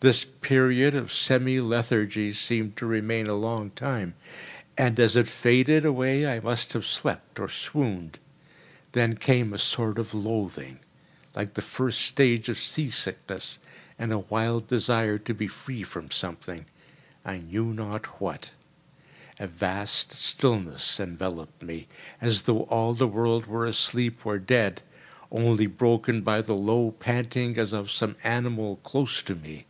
[0.00, 4.12] This period of semi lethargy seemed to remain a long time,
[4.76, 8.18] and as it faded away I must have slept or swooned.
[8.92, 10.80] Then came a sort of loathing,
[11.34, 13.58] like the first stage of sea sickness,
[13.98, 18.52] and a wild desire to be free from something—I knew not what.
[19.38, 21.88] A vast stillness enveloped me,
[22.20, 27.72] as though all the world were asleep or dead—only broken by the low panting as
[27.72, 29.64] of some animal close to me.